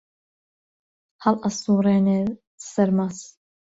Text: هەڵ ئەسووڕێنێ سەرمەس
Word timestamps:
هەڵ 1.23 1.35
ئەسووڕێنێ 1.43 2.19
سەرمەس 2.71 3.17